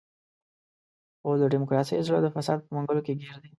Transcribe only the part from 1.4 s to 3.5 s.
د ډیموکراسۍ زړه د فساد په منګولو کې ګیر دی.